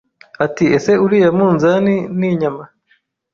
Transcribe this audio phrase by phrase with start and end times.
[0.45, 2.63] ati ese uriya munzani n'inyama